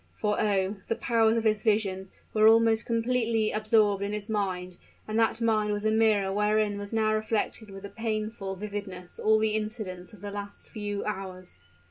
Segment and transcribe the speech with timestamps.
[0.15, 0.77] For, oh!
[0.87, 4.77] the powers of his vision were almost completely absorbed in his mind;
[5.07, 9.37] and that mind was a mirror wherein was now reflected with a painful vividness all
[9.37, 11.59] the incidents of the last few hours.